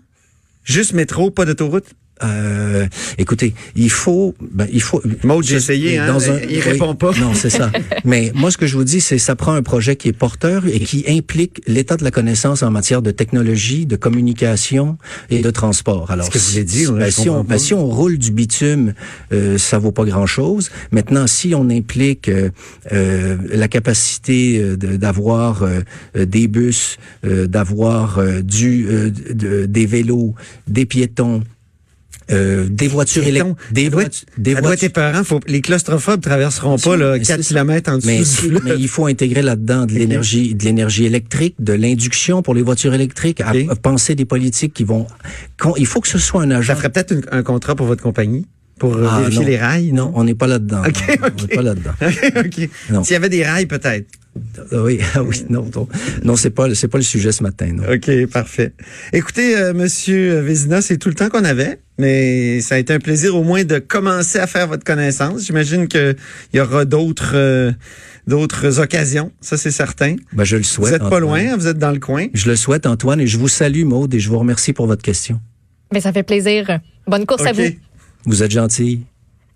Juste 0.64 0.92
métro, 0.92 1.30
pas 1.30 1.44
d'autoroute. 1.44 1.94
Euh, 2.24 2.86
écoutez, 3.18 3.54
il 3.76 3.90
faut, 3.90 4.34
ben, 4.40 4.66
il 4.72 4.80
faut. 4.82 5.02
Maud, 5.24 5.44
j'ai 5.44 5.56
essayé, 5.56 5.98
hein, 5.98 6.06
dans 6.06 6.30
un- 6.30 6.38
il 6.48 6.60
répond 6.60 6.94
pas. 6.94 7.12
Non, 7.20 7.34
c'est 7.34 7.50
ça. 7.50 7.70
Mais 8.04 8.32
moi, 8.34 8.50
ce 8.50 8.58
que 8.58 8.66
je 8.66 8.76
vous 8.76 8.84
dis, 8.84 9.00
c'est 9.00 9.18
ça 9.18 9.36
prend 9.36 9.52
un 9.54 9.62
projet 9.62 9.96
qui 9.96 10.08
est 10.08 10.12
porteur 10.12 10.66
et 10.66 10.80
qui 10.80 11.04
implique 11.08 11.60
l'état 11.66 11.96
de 11.96 12.04
la 12.04 12.10
connaissance 12.10 12.62
en 12.62 12.70
matière 12.70 13.02
de 13.02 13.10
technologie, 13.10 13.86
de 13.86 13.96
communication 13.96 14.96
et 15.30 15.40
de 15.40 15.50
transport. 15.50 16.10
Alors, 16.10 16.26
Ce 16.26 16.30
que 16.30 16.38
vous 16.38 16.96
là, 16.98 17.04
ben, 17.06 17.10
si, 17.10 17.28
on, 17.28 17.44
ben, 17.44 17.58
si 17.58 17.74
on 17.74 17.86
roule 17.86 18.18
du 18.18 18.30
bitume, 18.30 18.94
euh, 19.32 19.58
ça 19.58 19.78
vaut 19.78 19.92
pas 19.92 20.04
grand-chose. 20.04 20.70
Maintenant, 20.92 21.26
si 21.26 21.54
on 21.54 21.68
implique 21.70 22.28
euh, 22.28 22.50
euh, 22.92 23.36
la 23.50 23.68
capacité 23.68 24.58
euh, 24.60 24.76
de- 24.76 24.96
d'avoir 24.96 25.62
euh, 25.62 25.80
des 26.26 26.48
bus, 26.48 26.98
euh, 27.24 27.46
d'avoir 27.46 28.18
euh, 28.18 28.40
du 28.42 28.86
euh, 28.88 29.10
de- 29.10 29.66
des 29.66 29.86
vélos, 29.86 30.34
des 30.68 30.86
piétons, 30.86 31.42
euh, 32.32 32.66
des 32.68 32.88
voitures 32.88 33.26
électriques, 33.26 33.56
des, 33.72 33.88
doit 33.90 34.02
voitures, 34.02 34.26
des 34.38 34.84
épeurant. 34.84 35.24
Faut, 35.24 35.40
les 35.46 35.60
claustrophobes 35.60 36.20
traverseront 36.20 36.78
pas 36.78 36.96
là, 36.96 37.12
Mais 37.18 37.20
4 37.20 37.42
c'est- 37.42 37.48
km 37.48 37.90
en 37.92 37.96
dessous 37.98 38.06
Mais, 38.06 38.18
du 38.58 38.64
mais 38.64 38.74
il 38.78 38.88
faut 38.88 39.06
intégrer 39.06 39.42
là-dedans 39.42 39.86
de 39.86 39.92
l'énergie, 39.92 40.54
de 40.54 40.64
l'énergie 40.64 41.04
électrique, 41.04 41.56
de 41.58 41.72
l'induction 41.72 42.42
pour 42.42 42.54
les 42.54 42.62
voitures 42.62 42.94
électriques, 42.94 43.40
à, 43.40 43.50
Ok. 43.52 43.66
à 43.70 43.76
penser 43.76 44.14
des 44.14 44.24
politiques 44.24 44.74
qui 44.74 44.84
vont. 44.84 45.06
qu'on- 45.60 45.76
il 45.76 45.86
faut 45.86 46.00
que 46.00 46.08
ce 46.08 46.18
soit 46.18 46.42
un 46.42 46.50
agent. 46.50 46.72
Ça 46.72 46.76
ferait 46.76 46.90
peut-être 46.90 47.14
un 47.30 47.42
contrat 47.42 47.74
pour 47.74 47.86
votre 47.86 48.02
compagnie 48.02 48.46
pour 48.78 48.96
euh, 48.96 49.06
Ah, 49.08 49.18
vérifier 49.20 49.40
non. 49.40 49.46
les 49.46 49.56
rails, 49.58 49.92
Non, 49.92 50.12
on 50.14 50.24
n'est 50.24 50.34
pas 50.34 50.46
là-dedans. 50.46 50.82
Ok, 50.86 51.18
Non, 51.20 51.28
On 51.38 51.42
n'est 51.42 51.54
pas 51.56 51.62
là-dedans. 51.62 51.90
OK. 52.40 52.68
Non. 52.90 53.04
S'il 53.04 53.12
y 53.12 53.16
avait 53.16 53.28
des 53.28 53.44
rails, 53.44 53.66
peut-être. 53.66 54.06
Ah 54.70 54.82
Oui, 54.82 54.98
ah 55.14 55.22
oui, 55.22 55.44
non, 55.50 55.68
non, 55.74 55.88
non, 56.24 56.36
c'est 56.36 56.50
pas, 56.50 56.74
c'est 56.74 56.88
pas 56.88 56.98
le 56.98 57.04
sujet 57.04 57.32
ce 57.32 57.42
matin. 57.42 57.72
Non. 57.74 57.84
OK, 57.92 58.26
parfait. 58.26 58.72
Écoutez, 59.12 59.56
euh, 59.56 59.74
Monsieur 59.74 60.40
Vézina, 60.40 60.80
c'est 60.80 60.96
tout 60.96 61.08
le 61.08 61.14
temps 61.14 61.28
qu'on 61.28 61.44
avait, 61.44 61.80
mais 61.98 62.60
ça 62.60 62.76
a 62.76 62.78
été 62.78 62.92
un 62.94 62.98
plaisir 62.98 63.36
au 63.36 63.42
moins 63.44 63.64
de 63.64 63.78
commencer 63.78 64.38
à 64.38 64.46
faire 64.46 64.68
votre 64.68 64.84
connaissance. 64.84 65.44
J'imagine 65.46 65.86
qu'il 65.86 66.16
y 66.54 66.60
aura 66.60 66.84
d'autres 66.84 67.32
euh, 67.34 67.72
d'autres 68.26 68.78
occasions, 68.80 69.32
ça 69.40 69.56
c'est 69.56 69.70
certain. 69.70 70.16
Ben, 70.32 70.44
je 70.44 70.56
le 70.56 70.62
Vous 70.62 70.68
souhaite. 70.68 70.94
êtes 70.94 71.08
pas 71.10 71.20
loin, 71.20 71.40
hein, 71.40 71.56
vous 71.56 71.66
êtes 71.66 71.78
dans 71.78 71.90
le 71.90 72.00
coin. 72.00 72.26
Je 72.32 72.48
le 72.48 72.56
souhaite, 72.56 72.86
Antoine, 72.86 73.20
et 73.20 73.26
je 73.26 73.36
vous 73.36 73.48
salue, 73.48 73.84
Maude, 73.84 74.14
et 74.14 74.20
je 74.20 74.28
vous 74.30 74.38
remercie 74.38 74.72
pour 74.72 74.86
votre 74.86 75.02
question. 75.02 75.40
Mais 75.92 76.00
ça 76.00 76.12
fait 76.12 76.22
plaisir. 76.22 76.80
Bonne 77.06 77.26
course 77.26 77.44
à 77.44 77.52
vous. 77.52 77.62
Vous 78.24 78.42
êtes 78.42 78.52
gentil. 78.52 79.04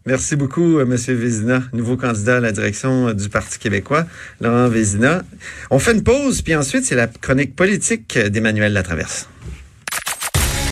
Merci 0.07 0.37
beaucoup, 0.37 0.79
euh, 0.79 0.87
Monsieur 0.87 1.15
Vézina, 1.15 1.65
nouveau 1.73 1.97
candidat 1.97 2.37
à 2.37 2.41
la 2.41 2.53
direction 2.53 3.09
euh, 3.09 3.13
du 3.13 3.29
Parti 3.29 3.59
québécois, 3.59 4.07
Laurent 4.41 4.69
Vézina. 4.69 5.25
On 5.69 5.81
fait 5.81 5.95
une 5.95 6.05
pause, 6.05 6.43
puis 6.43 6.55
ensuite, 6.55 6.85
c'est 6.85 6.95
la 6.95 7.09
chronique 7.09 7.57
politique 7.57 8.17
euh, 8.17 8.29
d'Emmanuel 8.29 8.73
Latraverse. 8.73 9.29